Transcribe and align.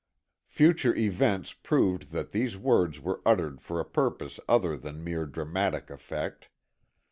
Future 0.47 0.95
events 0.95 1.53
proved 1.53 2.09
that 2.09 2.31
these 2.31 2.57
words 2.57 2.99
were 2.99 3.21
uttered 3.23 3.61
for 3.61 3.79
a 3.79 3.85
purpose 3.85 4.39
other 4.49 4.75
than 4.75 5.03
mere 5.03 5.27
dramatic 5.27 5.91
effect. 5.91 6.49